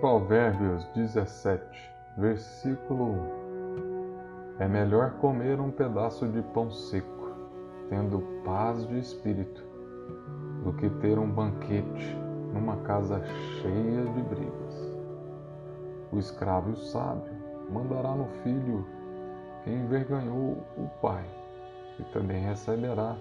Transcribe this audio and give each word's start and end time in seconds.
Provérbios 0.00 0.86
17, 0.94 1.60
versículo 2.16 3.04
1 4.56 4.60
É 4.60 4.68
melhor 4.68 5.14
comer 5.14 5.58
um 5.58 5.72
pedaço 5.72 6.28
de 6.28 6.40
pão 6.40 6.70
seco, 6.70 7.32
tendo 7.88 8.20
paz 8.44 8.86
de 8.86 8.96
espírito, 8.96 9.60
do 10.62 10.72
que 10.74 10.88
ter 11.00 11.18
um 11.18 11.28
banquete 11.28 12.16
numa 12.54 12.76
casa 12.82 13.20
cheia 13.60 14.04
de 14.04 14.22
brigas. 14.22 14.98
O 16.12 16.18
escravo 16.20 16.76
sábio 16.76 17.34
mandará 17.68 18.14
no 18.14 18.28
filho 18.44 18.86
que 19.64 19.70
envergonhou 19.70 20.64
o 20.76 20.88
pai, 21.02 21.28
e 21.98 22.04
também 22.12 22.44
receberá 22.44 23.16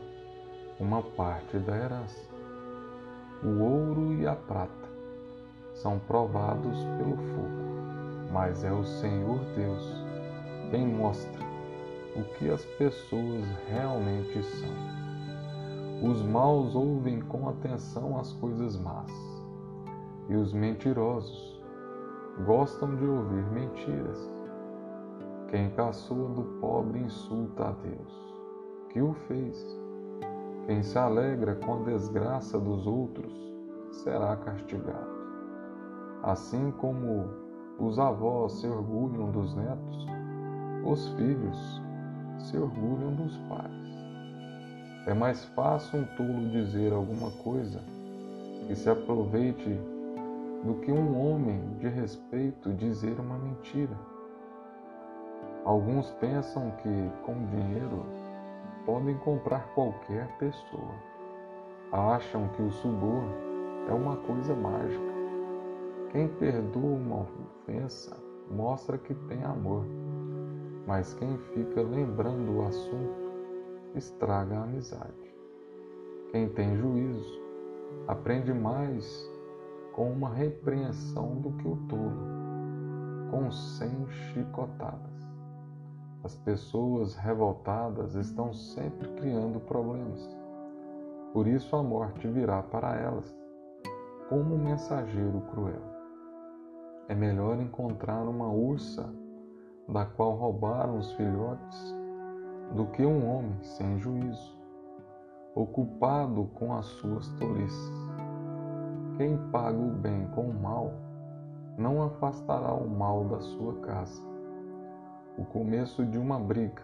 uma 0.80 1.02
parte 1.02 1.58
da 1.58 1.76
herança. 1.76 2.30
O 3.44 3.64
ouro 3.64 4.14
e 4.14 4.28
a 4.28 4.36
prata 4.36 4.87
são 5.82 6.00
provados 6.00 6.78
pelo 6.98 7.18
fogo, 7.18 8.32
mas 8.32 8.64
é 8.64 8.72
o 8.72 8.84
Senhor 8.84 9.40
Deus 9.56 10.08
quem 10.70 10.86
mostra 10.86 11.46
o 12.16 12.24
que 12.38 12.50
as 12.50 12.66
pessoas 12.78 13.46
realmente 13.70 14.44
são. 14.44 16.10
Os 16.10 16.22
maus 16.24 16.76
ouvem 16.76 17.22
com 17.22 17.48
atenção 17.48 18.20
as 18.20 18.34
coisas 18.34 18.78
más, 18.78 19.12
e 20.28 20.36
os 20.36 20.52
mentirosos 20.52 21.62
gostam 22.46 22.96
de 22.96 23.06
ouvir 23.06 23.44
mentiras. 23.52 24.30
Quem 25.50 25.70
caçoa 25.72 26.30
do 26.30 26.44
pobre 26.60 27.00
insulta 27.00 27.70
a 27.70 27.72
Deus, 27.72 28.36
que 28.90 29.02
o 29.02 29.14
fez. 29.14 29.80
Quem 30.66 30.84
se 30.84 31.00
alegra 31.00 31.56
com 31.56 31.76
a 31.76 31.84
desgraça 31.84 32.60
dos 32.60 32.86
outros 32.86 33.34
será 33.92 34.36
castigado. 34.36 35.27
Assim 36.24 36.72
como 36.72 37.30
os 37.80 38.00
avós 38.00 38.54
se 38.54 38.68
orgulham 38.68 39.32
dos 39.32 39.56
netos, 39.56 40.08
os 40.86 41.10
filhos 41.14 41.82
se 42.40 42.58
orgulham 42.58 43.14
dos 43.16 43.38
pais. 43.50 43.88
É 45.06 45.14
mais 45.14 45.46
fácil 45.56 46.00
um 46.00 46.06
tolo 46.18 46.50
dizer 46.50 46.92
alguma 46.92 47.32
coisa 47.44 47.80
que 48.68 48.76
se 48.76 48.90
aproveite 48.90 49.80
do 50.64 50.76
que 50.82 50.92
um 50.92 51.18
homem 51.18 51.62
de 51.80 51.88
respeito 51.88 52.74
dizer 52.74 53.18
uma 53.20 53.38
mentira. 53.38 53.96
Alguns 55.64 56.10
pensam 56.12 56.72
que 56.82 57.12
com 57.26 57.34
dinheiro 57.48 58.06
podem 58.86 59.18
comprar 59.18 59.68
qualquer 59.74 60.28
pessoa. 60.38 60.96
Acham 61.92 62.48
que 62.50 62.62
o 62.62 62.72
suborno 62.72 63.34
é 63.90 63.94
uma 63.94 64.18
coisa 64.18 64.56
mágica. 64.56 65.07
Quem 66.12 66.30
perdoa 66.30 66.98
uma 66.98 67.22
ofensa 67.22 68.16
mostra 68.50 68.98
que 68.98 69.14
tem 69.14 69.44
amor, 69.44 69.86
mas 70.88 71.14
quem 71.16 71.38
fica 71.54 71.82
lembrando 71.82 72.58
o 72.58 72.66
assunto 72.66 73.28
estraga 73.94 74.58
a 74.58 74.64
amizade. 74.64 75.36
Quem 76.32 76.48
tem 76.50 76.78
juízo 76.78 77.42
aprende 78.08 78.54
mais 78.54 79.30
com 79.94 80.10
uma 80.10 80.30
repreensão 80.30 81.42
do 81.42 81.52
que 81.54 81.68
o 81.68 81.76
tolo, 81.90 82.28
com 83.30 83.52
cem 83.52 84.08
chicotadas. 84.08 85.28
As 86.24 86.38
pessoas 86.38 87.16
revoltadas 87.16 88.16
estão 88.16 88.54
sempre 88.54 89.10
criando 89.16 89.60
problemas. 89.60 90.38
Por 91.34 91.48
isso 91.48 91.76
a 91.76 91.84
morte 91.84 92.28
virá 92.30 92.64
para 92.64 92.96
elas, 92.96 93.36
como 94.30 94.56
um 94.56 94.64
mensageiro 94.64 95.42
cruel. 95.52 95.97
É 97.10 97.16
melhor 97.16 97.58
encontrar 97.62 98.24
uma 98.24 98.48
ursa 98.48 99.10
da 99.88 100.06
qual 100.06 100.36
roubaram 100.36 100.98
os 100.98 101.14
filhotes 101.14 101.96
do 102.76 102.86
que 102.88 103.06
um 103.06 103.26
homem 103.26 103.58
sem 103.64 103.98
juízo, 103.98 104.58
ocupado 105.56 106.50
com 106.56 106.74
as 106.74 106.86
suas 106.86 107.30
tolices. 107.36 107.92
Quem 109.16 109.38
paga 109.52 109.78
o 109.78 109.90
bem 109.90 110.28
com 110.36 110.50
o 110.50 110.62
mal 110.62 110.92
não 111.78 112.04
afastará 112.04 112.74
o 112.74 112.90
mal 112.90 113.24
da 113.26 113.40
sua 113.40 113.74
casa. 113.80 114.22
O 115.38 115.46
começo 115.46 116.06
de 116.06 116.18
uma 116.18 116.38
briga 116.38 116.82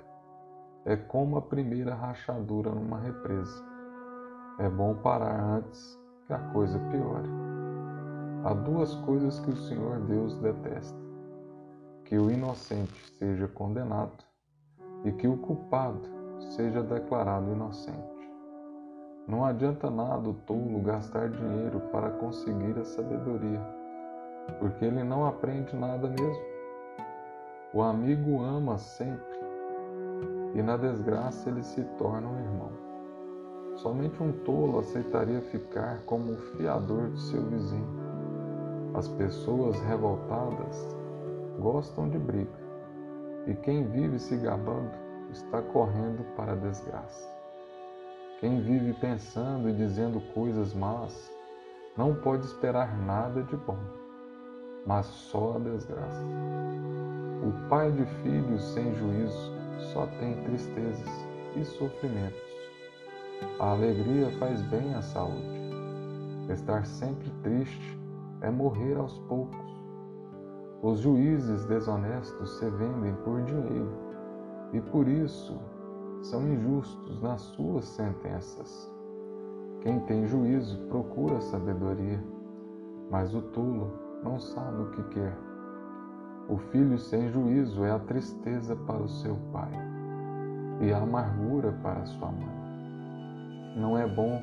é 0.85 0.95
como 0.95 1.37
a 1.37 1.41
primeira 1.41 1.93
rachadura 1.95 2.71
numa 2.71 2.99
represa. 2.99 3.63
É 4.59 4.69
bom 4.69 4.95
parar 4.95 5.57
antes 5.57 5.99
que 6.27 6.33
a 6.33 6.39
coisa 6.53 6.79
piore. 6.91 7.52
Há 8.43 8.53
duas 8.53 8.93
coisas 8.95 9.39
que 9.39 9.51
o 9.51 9.55
Senhor 9.55 10.01
Deus 10.01 10.37
detesta: 10.39 10.99
que 12.03 12.17
o 12.17 12.29
inocente 12.29 12.93
seja 13.17 13.47
condenado 13.47 14.21
e 15.05 15.13
que 15.13 15.29
o 15.29 15.37
culpado 15.37 16.01
seja 16.51 16.83
declarado 16.83 17.49
inocente. 17.53 18.13
Não 19.29 19.45
adianta 19.45 19.89
nada 19.89 20.27
o 20.29 20.33
tolo 20.33 20.81
gastar 20.81 21.29
dinheiro 21.29 21.79
para 21.89 22.09
conseguir 22.09 22.77
a 22.77 22.83
sabedoria, 22.83 23.61
porque 24.59 24.83
ele 24.83 25.03
não 25.03 25.25
aprende 25.25 25.73
nada 25.73 26.09
mesmo. 26.09 26.43
O 27.73 27.81
amigo 27.81 28.41
ama 28.41 28.77
sempre 28.77 29.39
e 30.53 30.61
na 30.61 30.75
desgraça 30.75 31.49
ele 31.49 31.63
se 31.63 31.81
torna 31.97 32.27
um 32.27 32.39
irmão. 32.39 32.71
Somente 33.77 34.21
um 34.21 34.33
tolo 34.43 34.79
aceitaria 34.79 35.41
ficar 35.41 36.01
como 36.05 36.33
o 36.33 36.37
fiador 36.57 37.09
de 37.09 37.21
seu 37.21 37.41
vizinho. 37.41 38.02
As 38.93 39.07
pessoas 39.07 39.79
revoltadas 39.81 40.95
gostam 41.59 42.07
de 42.09 42.19
briga, 42.19 42.59
e 43.47 43.55
quem 43.55 43.87
vive 43.87 44.19
se 44.19 44.37
gabando 44.37 44.91
está 45.31 45.63
correndo 45.63 46.23
para 46.35 46.51
a 46.51 46.55
desgraça. 46.55 47.27
Quem 48.39 48.61
vive 48.61 48.93
pensando 48.93 49.67
e 49.67 49.73
dizendo 49.73 50.21
coisas 50.35 50.75
más 50.75 51.31
não 51.97 52.13
pode 52.13 52.45
esperar 52.45 52.95
nada 53.03 53.41
de 53.41 53.57
bom, 53.57 53.79
mas 54.85 55.07
só 55.07 55.55
a 55.55 55.59
desgraça. 55.59 56.23
O 57.41 57.69
pai 57.69 57.91
de 57.91 58.05
filhos 58.21 58.63
sem 58.73 58.93
juízo 58.93 59.53
só 59.91 60.05
tem 60.19 60.35
tristezas 60.43 61.27
e 61.55 61.65
sofrimentos. 61.65 62.41
A 63.59 63.71
alegria 63.71 64.29
faz 64.37 64.61
bem 64.61 64.93
à 64.93 65.01
saúde. 65.01 65.63
Estar 66.49 66.85
sempre 66.85 67.31
triste 67.41 68.02
é 68.43 68.51
morrer 68.51 68.95
aos 68.97 69.17
poucos. 69.19 69.81
Os 70.81 70.99
juízes 70.99 71.65
desonestos 71.65 72.59
se 72.59 72.69
vendem 72.69 73.15
por 73.23 73.41
dinheiro 73.41 73.91
e 74.73 74.81
por 74.81 75.07
isso 75.07 75.57
são 76.21 76.45
injustos 76.47 77.21
nas 77.21 77.41
suas 77.41 77.85
sentenças. 77.85 78.91
Quem 79.81 79.99
tem 80.01 80.27
juízo 80.27 80.77
procura 80.87 81.39
sabedoria, 81.39 82.21
mas 83.09 83.33
o 83.33 83.41
tolo 83.41 83.91
não 84.23 84.37
sabe 84.39 84.83
o 84.83 84.91
que 84.91 85.03
quer. 85.15 85.37
O 86.49 86.57
filho 86.57 86.97
sem 86.97 87.29
juízo 87.29 87.85
é 87.85 87.91
a 87.91 87.99
tristeza 87.99 88.75
para 88.75 89.01
o 89.01 89.07
seu 89.07 89.37
pai 89.53 89.71
e 90.81 90.91
a 90.91 91.01
amargura 91.01 91.71
para 91.81 92.05
sua 92.05 92.29
mãe. 92.29 93.77
Não 93.77 93.97
é 93.97 94.05
bom 94.05 94.41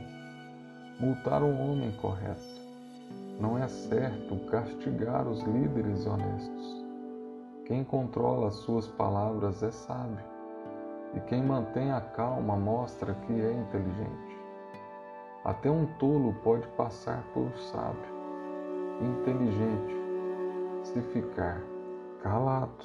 multar 0.98 1.42
um 1.42 1.70
homem 1.70 1.92
correto 2.00 2.69
não 3.40 3.58
é 3.58 3.66
certo 3.66 4.36
castigar 4.50 5.26
os 5.26 5.42
líderes 5.42 6.06
honestos. 6.06 6.84
Quem 7.64 7.84
controla 7.84 8.48
as 8.48 8.54
suas 8.56 8.88
palavras 8.88 9.62
é 9.62 9.70
sábio, 9.70 10.24
e 11.14 11.20
quem 11.20 11.42
mantém 11.42 11.90
a 11.90 12.00
calma 12.00 12.56
mostra 12.56 13.14
que 13.14 13.32
é 13.32 13.52
inteligente. 13.52 14.38
Até 15.44 15.70
um 15.70 15.86
tolo 15.98 16.34
pode 16.42 16.66
passar 16.76 17.22
por 17.32 17.50
sábio, 17.56 18.10
inteligente, 19.00 19.94
se 20.82 21.00
ficar 21.00 21.62
calado. 22.22 22.84